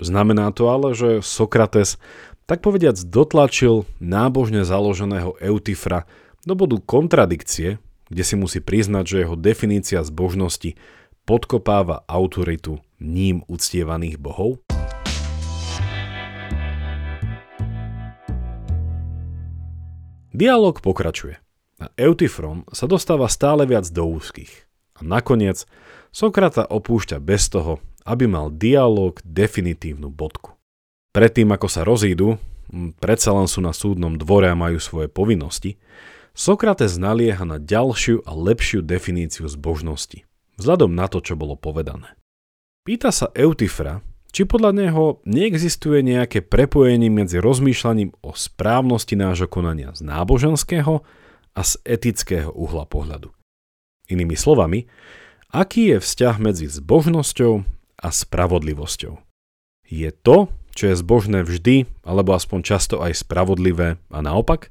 Znamená 0.00 0.48
to 0.56 0.72
ale, 0.72 0.96
že 0.96 1.20
Sokrates 1.20 2.00
tak 2.48 2.64
povediac 2.64 2.96
dotlačil 2.96 3.84
nábožne 4.00 4.64
založeného 4.64 5.36
Eutyfra 5.44 6.08
do 6.48 6.56
bodu 6.56 6.80
kontradikcie, 6.80 7.76
kde 8.08 8.22
si 8.24 8.32
musí 8.32 8.64
priznať, 8.64 9.04
že 9.04 9.20
jeho 9.28 9.36
definícia 9.36 10.00
zbožnosti 10.08 10.72
podkopáva 11.28 12.08
autoritu 12.08 12.80
ním 12.96 13.44
uctievaných 13.44 14.16
bohov? 14.16 14.64
Dialóg 20.30 20.78
pokračuje 20.78 21.42
a 21.82 21.90
Eutyfron 21.98 22.62
sa 22.70 22.86
dostáva 22.86 23.26
stále 23.26 23.66
viac 23.66 23.88
do 23.90 24.06
úzkých. 24.06 24.68
A 24.94 25.02
nakoniec 25.02 25.66
Sokrata 26.14 26.66
opúšťa 26.70 27.18
bez 27.18 27.50
toho, 27.50 27.82
aby 28.06 28.30
mal 28.30 28.50
dialog 28.50 29.18
definitívnu 29.26 30.06
bodku. 30.06 30.54
Predtým, 31.10 31.50
ako 31.50 31.66
sa 31.66 31.82
rozídu, 31.82 32.38
predsa 33.02 33.34
len 33.34 33.50
sú 33.50 33.58
na 33.58 33.74
súdnom 33.74 34.14
dvore 34.14 34.46
a 34.46 34.58
majú 34.58 34.78
svoje 34.78 35.10
povinnosti, 35.10 35.78
Sokrates 36.30 36.94
nalieha 36.94 37.42
na 37.42 37.58
ďalšiu 37.58 38.22
a 38.22 38.30
lepšiu 38.30 38.86
definíciu 38.86 39.50
zbožnosti, 39.50 40.22
vzhľadom 40.62 40.94
na 40.94 41.10
to, 41.10 41.18
čo 41.18 41.34
bolo 41.34 41.58
povedané. 41.58 42.14
Pýta 42.86 43.10
sa 43.10 43.34
Eutyfra, 43.34 43.98
či 44.30 44.46
podľa 44.46 44.72
neho 44.72 45.04
neexistuje 45.26 46.00
nejaké 46.06 46.40
prepojenie 46.40 47.10
medzi 47.10 47.42
rozmýšľaním 47.42 48.14
o 48.22 48.30
správnosti 48.32 49.18
nášho 49.18 49.50
konania 49.50 49.90
z 49.92 50.06
náboženského 50.06 51.02
a 51.54 51.60
z 51.60 51.72
etického 51.82 52.54
uhla 52.54 52.86
pohľadu. 52.86 53.34
Inými 54.10 54.34
slovami, 54.38 54.86
aký 55.50 55.94
je 55.94 55.98
vzťah 55.98 56.36
medzi 56.38 56.66
zbožnosťou 56.70 57.52
a 58.00 58.08
spravodlivosťou. 58.08 59.18
Je 59.90 60.10
to, 60.14 60.48
čo 60.74 60.94
je 60.94 60.94
zbožné 60.96 61.42
vždy, 61.42 61.90
alebo 62.06 62.32
aspoň 62.32 62.58
často 62.62 63.02
aj 63.02 63.26
spravodlivé 63.26 63.98
a 64.08 64.18
naopak? 64.22 64.70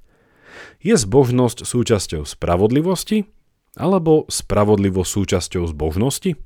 Je 0.80 0.96
zbožnosť 0.96 1.68
súčasťou 1.68 2.24
spravodlivosti 2.24 3.28
alebo 3.76 4.26
spravodlivosť 4.32 5.12
súčasťou 5.12 5.64
zbožnosti? 5.68 6.40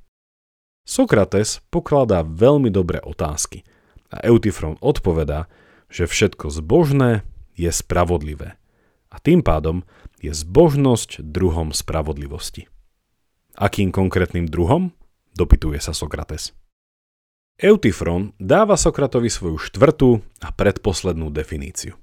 Sokrates 0.84 1.64
pokladá 1.72 2.28
veľmi 2.28 2.68
dobré 2.68 3.00
otázky 3.00 3.64
a 4.12 4.20
Eutyfron 4.28 4.76
odpovedá, 4.84 5.48
že 5.88 6.06
všetko 6.06 6.52
zbožné 6.52 7.24
je 7.56 7.72
spravodlivé 7.72 8.60
a 9.14 9.16
tým 9.22 9.46
pádom 9.46 9.88
je 10.20 10.34
zbožnosť 10.34 11.22
druhom 11.24 11.72
spravodlivosti. 11.72 12.68
Akým 13.54 13.94
konkrétnym 13.94 14.50
druhom? 14.50 14.92
Dopytuje 15.38 15.78
sa 15.78 15.94
Sokrates. 15.94 16.58
Eutyfron 17.62 18.34
dáva 18.42 18.74
Sokratovi 18.74 19.30
svoju 19.30 19.62
štvrtú 19.62 20.26
a 20.42 20.50
predposlednú 20.50 21.30
definíciu. 21.30 21.94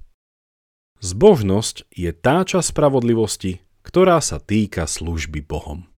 Zbožnosť 1.03 1.91
je 1.91 2.11
tá 2.15 2.47
časť 2.47 2.71
spravodlivosti, 2.71 3.59
ktorá 3.83 4.23
sa 4.23 4.39
týka 4.39 4.87
služby 4.87 5.43
Bohom. 5.43 5.90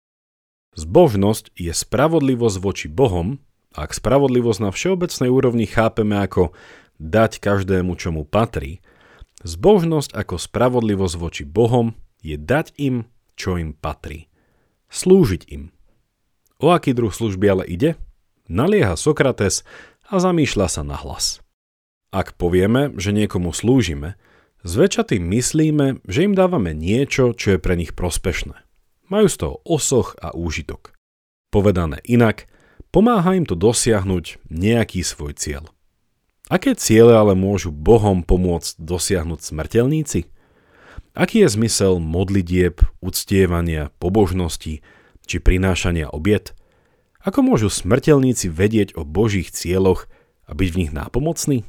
Zbožnosť 0.71 1.51
je 1.59 1.75
spravodlivosť 1.75 2.57
voči 2.63 2.87
Bohom, 2.87 3.43
ak 3.75 3.91
spravodlivosť 3.91 4.59
na 4.63 4.69
všeobecnej 4.71 5.27
úrovni 5.27 5.67
chápeme 5.67 6.15
ako 6.19 6.55
dať 6.99 7.43
každému, 7.43 7.99
čo 7.99 8.15
mu 8.15 8.23
patrí, 8.23 8.79
zbožnosť 9.43 10.15
ako 10.15 10.39
spravodlivosť 10.39 11.15
voči 11.19 11.43
Bohom 11.43 11.95
je 12.23 12.39
dať 12.39 12.71
im, 12.79 13.03
čo 13.35 13.59
im 13.59 13.75
patrí. 13.75 14.31
Slúžiť 14.87 15.51
im. 15.51 15.75
O 16.61 16.71
aký 16.71 16.95
druh 16.95 17.11
služby 17.11 17.45
ale 17.51 17.63
ide? 17.67 17.99
Nalieha 18.47 18.95
Sokrates 18.95 19.67
a 20.07 20.19
zamýšľa 20.23 20.67
sa 20.71 20.83
na 20.87 20.95
hlas. 20.99 21.43
Ak 22.11 22.35
povieme, 22.35 22.91
že 22.99 23.15
niekomu 23.15 23.55
slúžime, 23.55 24.19
zväčša 24.67 25.15
tým 25.15 25.23
myslíme, 25.31 26.03
že 26.07 26.27
im 26.27 26.35
dávame 26.35 26.75
niečo, 26.75 27.31
čo 27.31 27.55
je 27.55 27.59
pre 27.59 27.79
nich 27.79 27.95
prospešné. 27.95 28.70
Majú 29.11 29.27
z 29.27 29.35
toho 29.35 29.55
osoch 29.67 30.15
a 30.23 30.31
úžitok. 30.31 30.95
Povedané 31.51 31.99
inak, 32.07 32.47
pomáha 32.95 33.35
im 33.35 33.43
to 33.43 33.59
dosiahnuť 33.59 34.39
nejaký 34.47 35.03
svoj 35.03 35.35
cieľ. 35.35 35.67
Aké 36.47 36.79
ciele 36.79 37.11
ale 37.11 37.35
môžu 37.35 37.75
Bohom 37.75 38.23
pomôcť 38.23 38.79
dosiahnuť 38.79 39.39
smrteľníci? 39.43 40.31
Aký 41.11 41.43
je 41.43 41.51
zmysel 41.51 41.99
modlitieb, 41.99 42.79
uctievania, 43.03 43.91
pobožnosti 43.99 44.79
či 45.27 45.35
prinášania 45.43 46.07
obiet? 46.07 46.55
Ako 47.19 47.43
môžu 47.43 47.67
smrteľníci 47.67 48.47
vedieť 48.47 48.95
o 48.95 49.03
Božích 49.03 49.51
cieľoch 49.51 50.07
a 50.47 50.55
byť 50.55 50.69
v 50.71 50.79
nich 50.79 50.91
nápomocní? 50.95 51.67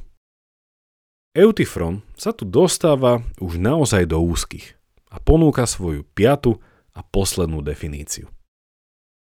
Eutyfron 1.35 2.07
sa 2.15 2.31
tu 2.31 2.47
dostáva 2.47 3.19
už 3.43 3.59
naozaj 3.59 4.07
do 4.07 4.23
úzkých 4.23 4.79
a 5.11 5.19
ponúka 5.19 5.67
svoju 5.67 6.07
piatu 6.15 6.63
a 6.93 7.01
poslednú 7.01 7.65
definíciu. 7.65 8.29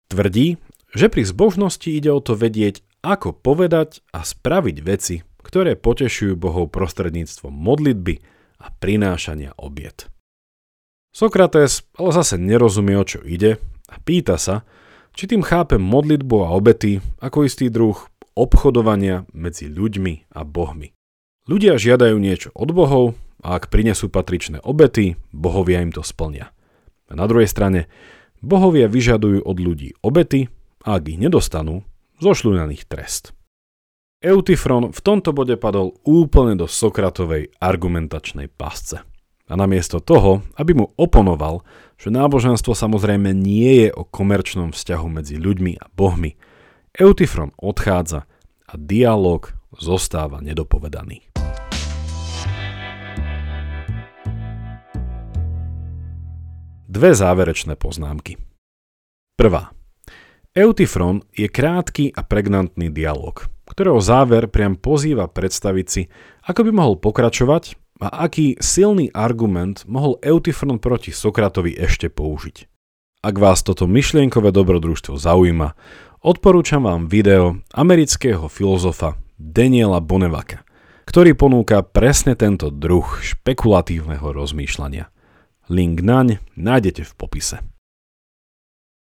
Tvrdí, 0.09 0.57
že 0.95 1.12
pri 1.12 1.23
zbožnosti 1.27 1.91
ide 1.91 2.09
o 2.09 2.23
to 2.23 2.33
vedieť, 2.33 2.81
ako 3.05 3.37
povedať 3.37 4.03
a 4.11 4.25
spraviť 4.25 4.77
veci, 4.83 5.23
ktoré 5.45 5.79
potešujú 5.79 6.35
Bohov 6.35 6.73
prostredníctvom 6.75 7.53
modlitby 7.53 8.21
a 8.59 8.67
prinášania 8.75 9.55
obiet. 9.61 10.11
Sokrates 11.15 11.87
ale 11.97 12.11
zase 12.12 12.37
nerozumie, 12.37 12.97
o 12.99 13.05
čo 13.07 13.23
ide 13.23 13.57
a 13.88 13.97
pýta 14.03 14.37
sa, 14.37 14.67
či 15.17 15.27
tým 15.27 15.43
chápe 15.43 15.81
modlitbu 15.81 16.37
a 16.47 16.55
obety 16.55 17.03
ako 17.19 17.49
istý 17.49 17.73
druh 17.73 17.97
obchodovania 18.38 19.27
medzi 19.35 19.67
ľuďmi 19.67 20.31
a 20.31 20.47
bohmi. 20.47 20.95
Ľudia 21.49 21.81
žiadajú 21.81 22.17
niečo 22.21 22.53
od 22.55 22.71
bohov 22.71 23.05
a 23.43 23.57
ak 23.57 23.73
prinesú 23.73 24.12
patričné 24.12 24.62
obety, 24.62 25.17
bohovia 25.33 25.83
im 25.83 25.91
to 25.91 26.05
splnia. 26.05 26.53
A 27.09 27.17
na 27.17 27.25
druhej 27.25 27.49
strane, 27.49 27.88
bohovia 28.44 28.87
vyžadujú 28.87 29.42
od 29.42 29.57
ľudí 29.59 29.97
obety 30.05 30.53
a 30.85 31.01
ak 31.01 31.09
ich 31.09 31.18
nedostanú, 31.18 31.83
zošľú 32.21 32.57
na 32.57 32.68
nich 32.68 32.85
trest. 32.85 33.33
Eutyfron 34.18 34.90
v 34.90 35.01
tomto 35.01 35.31
bode 35.31 35.55
padol 35.55 35.94
úplne 36.03 36.59
do 36.59 36.66
Sokratovej 36.66 37.55
argumentačnej 37.62 38.51
pasce. 38.51 39.07
A 39.49 39.57
namiesto 39.57 40.03
toho, 40.03 40.44
aby 40.59 40.75
mu 40.77 40.92
oponoval, 40.99 41.62
že 41.97 42.12
náboženstvo 42.12 42.75
samozrejme 42.75 43.33
nie 43.33 43.87
je 43.87 43.88
o 43.94 44.05
komerčnom 44.05 44.75
vzťahu 44.75 45.07
medzi 45.09 45.40
ľuďmi 45.40 45.79
a 45.81 45.87
bohmi, 45.94 46.37
Eutyfron 46.99 47.55
odchádza 47.55 48.27
a 48.66 48.73
dialog 48.75 49.55
zostáva 49.79 50.42
nedopovedaný. 50.42 51.28
Dve 56.88 57.12
záverečné 57.12 57.77
poznámky. 57.77 58.40
Prvá. 59.37 59.77
Eutyfron 60.57 61.20
je 61.37 61.44
krátky 61.44 62.16
a 62.16 62.24
pregnantný 62.24 62.88
dialog, 62.88 63.44
ktorého 63.68 64.01
záver 64.01 64.48
priam 64.48 64.72
pozýva 64.72 65.29
predstaviť 65.29 65.87
si, 65.92 66.09
ako 66.48 66.64
by 66.64 66.70
mohol 66.72 66.96
pokračovať 66.96 67.77
a 68.01 68.24
aký 68.24 68.57
silný 68.64 69.12
argument 69.12 69.85
mohol 69.85 70.16
Eutyfron 70.24 70.81
proti 70.81 71.12
Sokratovi 71.12 71.77
ešte 71.77 72.09
použiť. 72.09 72.64
Ak 73.20 73.37
vás 73.37 73.61
toto 73.61 73.85
myšlienkové 73.85 74.48
dobrodružstvo 74.48 75.20
zaujíma, 75.20 75.77
odporúčam 76.24 76.88
vám 76.88 77.05
video 77.05 77.61
amerického 77.77 78.48
filozofa 78.48 79.20
Daniela 79.37 80.01
Bonevaka, 80.01 80.64
ktorý 81.05 81.37
ponúka 81.37 81.85
presne 81.85 82.33
tento 82.33 82.72
druh 82.72 83.05
špekulatívneho 83.20 84.24
rozmýšľania– 84.33 85.12
Link 85.68 86.00
naň 86.00 86.40
nájdete 86.57 87.04
v 87.04 87.12
popise. 87.12 87.61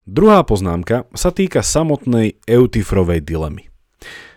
Druhá 0.06 0.45
poznámka 0.45 1.10
sa 1.17 1.34
týka 1.34 1.65
samotnej 1.65 2.38
Eutyfrovej 2.45 3.26
dilemy. 3.26 3.74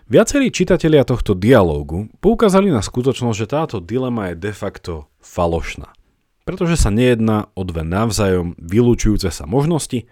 Viacerí 0.09 0.49
čitatelia 0.49 1.05
tohto 1.05 1.37
dialógu 1.37 2.09
poukázali 2.25 2.73
na 2.73 2.81
skutočnosť, 2.81 3.37
že 3.37 3.47
táto 3.49 3.77
dilema 3.77 4.33
je 4.33 4.41
de 4.41 4.53
facto 4.57 5.05
falošná, 5.21 5.93
pretože 6.49 6.81
sa 6.81 6.89
nejedná 6.89 7.49
o 7.53 7.61
dve 7.61 7.85
navzájom 7.85 8.57
vylúčujúce 8.57 9.29
sa 9.29 9.45
možnosti 9.45 10.09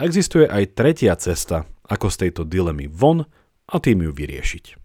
existuje 0.00 0.48
aj 0.48 0.72
tretia 0.72 1.12
cesta, 1.20 1.68
ako 1.84 2.08
z 2.08 2.16
tejto 2.24 2.48
dilemy 2.48 2.88
von 2.88 3.28
a 3.68 3.76
tým 3.76 4.08
ju 4.08 4.16
vyriešiť. 4.16 4.80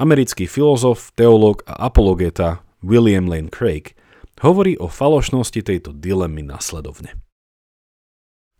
Americký 0.00 0.48
filozof, 0.48 1.12
teológ 1.12 1.60
a 1.68 1.92
apologeta 1.92 2.64
William 2.80 3.28
Lane 3.28 3.52
Craig 3.52 3.92
hovorí 4.40 4.76
o 4.80 4.88
falošnosti 4.88 5.60
tejto 5.60 5.92
dilemy 5.92 6.40
nasledovne. 6.44 7.16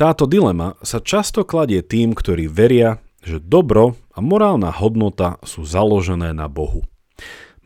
Táto 0.01 0.25
dilema 0.25 0.81
sa 0.81 0.97
často 1.01 1.45
kladie 1.45 1.85
tým, 1.85 2.17
ktorí 2.17 2.49
veria, 2.49 3.05
že 3.21 3.37
dobro 3.37 4.01
a 4.17 4.25
morálna 4.25 4.73
hodnota 4.73 5.37
sú 5.45 5.69
založené 5.69 6.33
na 6.33 6.49
Bohu. 6.49 6.89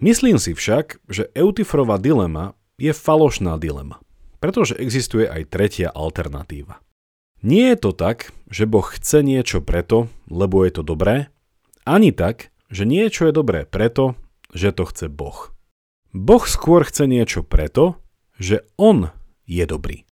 Myslím 0.03 0.43
si 0.43 0.51
však, 0.51 0.99
že 1.07 1.31
Eutyfrova 1.31 1.95
dilema 2.03 2.59
je 2.75 2.91
falošná 2.91 3.55
dilema, 3.63 4.03
pretože 4.43 4.75
existuje 4.75 5.31
aj 5.31 5.47
tretia 5.47 5.95
alternatíva. 5.95 6.83
Nie 7.47 7.77
je 7.77 7.87
to 7.87 7.91
tak, 7.95 8.35
že 8.51 8.67
Boh 8.67 8.83
chce 8.83 9.23
niečo 9.23 9.63
preto, 9.63 10.11
lebo 10.27 10.67
je 10.67 10.75
to 10.75 10.83
dobré, 10.83 11.31
ani 11.87 12.11
tak, 12.11 12.51
že 12.67 12.83
niečo 12.89 13.29
je 13.29 13.33
dobré 13.37 13.63
preto, 13.63 14.19
že 14.51 14.75
to 14.75 14.89
chce 14.91 15.07
Boh. 15.07 15.55
Boh 16.11 16.43
skôr 16.47 16.83
chce 16.83 17.07
niečo 17.07 17.47
preto, 17.47 18.01
že 18.39 18.67
On 18.81 19.11
je 19.45 19.65
dobrý. 19.67 20.09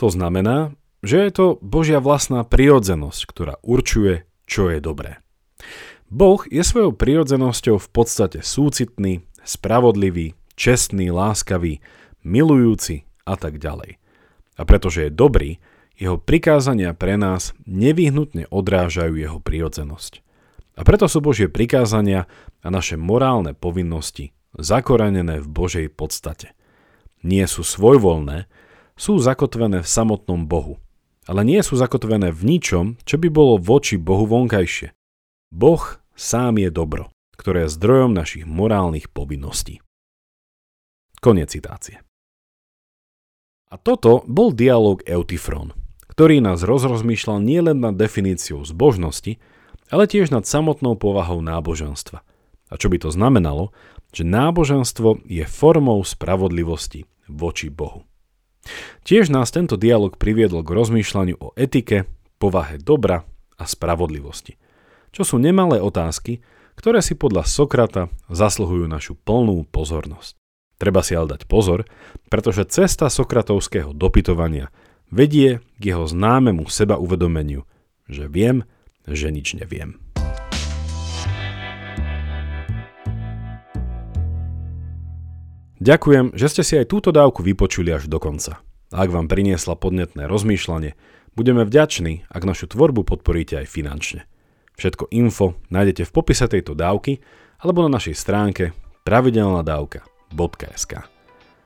To 0.00 0.08
znamená, 0.08 0.72
že 1.00 1.20
je 1.28 1.30
to 1.32 1.46
Božia 1.60 2.00
vlastná 2.00 2.44
prirodzenosť, 2.44 3.20
ktorá 3.28 3.54
určuje, 3.64 4.28
čo 4.44 4.68
je 4.68 4.80
dobré. 4.80 5.20
Boh 6.10 6.42
je 6.50 6.60
svojou 6.60 6.92
prirodzenosťou 6.96 7.78
v 7.78 7.88
podstate 7.92 8.42
súcitný, 8.42 9.22
spravodlivý, 9.46 10.34
čestný, 10.58 11.08
láskavý, 11.14 11.78
milujúci 12.26 13.06
a 13.24 13.38
tak 13.38 13.62
ďalej. 13.62 13.96
A 14.58 14.62
pretože 14.66 15.08
je 15.08 15.12
dobrý, 15.14 15.62
jeho 16.00 16.16
prikázania 16.16 16.96
pre 16.96 17.20
nás 17.20 17.52
nevyhnutne 17.68 18.48
odrážajú 18.48 19.20
jeho 19.20 19.38
prirodzenosť. 19.38 20.24
A 20.76 20.82
preto 20.82 21.06
sú 21.12 21.20
Božie 21.20 21.52
prikázania 21.52 22.24
a 22.64 22.68
naše 22.72 22.96
morálne 22.96 23.52
povinnosti 23.52 24.32
zakorenené 24.56 25.44
v 25.44 25.48
Božej 25.48 25.86
podstate 25.92 26.56
nie 27.20 27.44
sú 27.44 27.64
svojvoľné, 27.64 28.48
sú 29.00 29.16
zakotvené 29.16 29.80
v 29.80 29.88
samotnom 29.88 30.44
Bohu. 30.44 30.76
Ale 31.28 31.46
nie 31.46 31.60
sú 31.64 31.76
zakotvené 31.76 32.32
v 32.32 32.42
ničom, 32.56 33.00
čo 33.04 33.16
by 33.20 33.28
bolo 33.30 33.60
voči 33.60 33.96
Bohu 34.00 34.26
vonkajšie. 34.28 34.92
Boh 35.52 35.82
sám 36.16 36.60
je 36.60 36.68
dobro, 36.68 37.08
ktoré 37.36 37.64
je 37.64 37.74
zdrojom 37.76 38.12
našich 38.12 38.44
morálnych 38.44 39.08
povinností. 39.08 39.80
Konec 41.20 41.52
citácie. 41.52 42.00
A 43.70 43.78
toto 43.78 44.26
bol 44.26 44.50
dialog 44.50 45.04
Eutyfron, 45.06 45.76
ktorý 46.10 46.42
nás 46.42 46.66
rozrozmýšľal 46.66 47.38
nielen 47.38 47.78
nad 47.78 47.94
definíciou 47.94 48.66
zbožnosti, 48.66 49.38
ale 49.92 50.10
tiež 50.10 50.34
nad 50.34 50.42
samotnou 50.42 50.98
povahou 50.98 51.38
náboženstva. 51.38 52.26
A 52.70 52.74
čo 52.78 52.90
by 52.90 52.98
to 53.02 53.10
znamenalo, 53.14 53.74
že 54.10 54.26
náboženstvo 54.26 55.22
je 55.26 55.44
formou 55.46 56.02
spravodlivosti 56.02 57.06
voči 57.30 57.70
Bohu. 57.70 58.06
Tiež 59.06 59.32
nás 59.32 59.48
tento 59.54 59.80
dialog 59.80 60.20
priviedol 60.20 60.60
k 60.66 60.74
rozmýšľaniu 60.76 61.36
o 61.40 61.48
etike, 61.56 62.04
povahe 62.36 62.76
dobra 62.76 63.24
a 63.56 63.64
spravodlivosti. 63.64 64.60
Čo 65.10 65.22
sú 65.24 65.36
nemalé 65.40 65.80
otázky, 65.80 66.44
ktoré 66.78 67.04
si 67.04 67.12
podľa 67.12 67.44
Sokrata 67.44 68.08
zasluhujú 68.32 68.88
našu 68.88 69.18
plnú 69.20 69.68
pozornosť. 69.68 70.38
Treba 70.80 71.04
si 71.04 71.12
ale 71.12 71.36
dať 71.36 71.44
pozor, 71.44 71.84
pretože 72.32 72.64
cesta 72.72 73.12
sokratovského 73.12 73.92
dopytovania 73.92 74.72
vedie 75.12 75.60
k 75.76 75.82
jeho 75.92 76.08
známemu 76.08 76.64
seba 76.72 76.96
uvedomeniu, 76.96 77.68
že 78.08 78.24
viem, 78.32 78.64
že 79.04 79.28
nič 79.28 79.60
neviem. 79.60 80.00
Ďakujem, 85.80 86.36
že 86.36 86.52
ste 86.52 86.60
si 86.60 86.76
aj 86.76 86.92
túto 86.92 87.08
dávku 87.08 87.40
vypočuli 87.40 87.88
až 87.88 88.04
do 88.04 88.20
konca. 88.20 88.60
Ak 88.92 89.08
vám 89.08 89.32
priniesla 89.32 89.80
podnetné 89.80 90.28
rozmýšľanie, 90.28 90.92
budeme 91.32 91.64
vďační, 91.64 92.28
ak 92.28 92.44
našu 92.44 92.68
tvorbu 92.68 93.00
podporíte 93.08 93.56
aj 93.56 93.64
finančne. 93.64 94.28
Všetko 94.76 95.08
info 95.08 95.56
nájdete 95.72 96.04
v 96.04 96.12
popise 96.12 96.44
tejto 96.52 96.76
dávky 96.76 97.24
alebo 97.64 97.80
na 97.80 97.96
našej 97.96 98.12
stránke 98.12 98.76
pravidelnadavka.sk. 99.08 100.92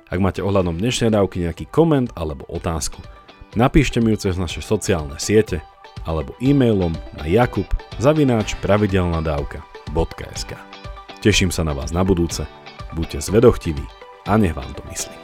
Ak 0.07 0.19
máte 0.23 0.47
ohľadom 0.47 0.79
dnešnej 0.79 1.11
dávky 1.11 1.51
nejaký 1.51 1.67
koment 1.75 2.15
alebo 2.15 2.47
otázku, 2.47 3.03
napíšte 3.59 3.99
mi 3.99 4.15
ju 4.15 4.31
cez 4.31 4.39
naše 4.39 4.63
sociálne 4.63 5.19
siete 5.19 5.59
alebo 6.07 6.39
e-mailom 6.39 6.95
na 7.19 7.27
jakub 7.27 7.67
zavináč 7.99 8.55
pravidelnadavka.sk. 8.63 10.55
Teším 11.19 11.51
sa 11.51 11.67
na 11.67 11.75
vás 11.75 11.91
na 11.91 12.07
budúce, 12.07 12.47
buďte 12.95 13.19
zvedochtiví 13.19 14.04
a 14.27 14.37
nech 14.37 14.55
vám 14.55 14.75
to 14.75 14.83
myslí. 14.89 15.24